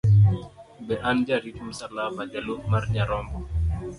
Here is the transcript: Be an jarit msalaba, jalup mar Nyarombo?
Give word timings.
Be 0.85 0.95
an 1.09 1.17
jarit 1.27 1.57
msalaba, 1.67 2.21
jalup 2.31 2.61
mar 2.71 2.83
Nyarombo? 2.93 3.39